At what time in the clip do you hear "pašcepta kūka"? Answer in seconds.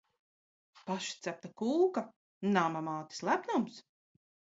0.85-2.03